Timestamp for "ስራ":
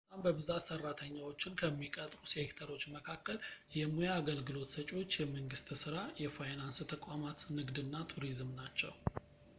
5.83-5.99